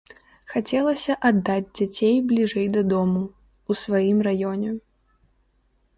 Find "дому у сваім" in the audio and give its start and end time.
2.95-4.17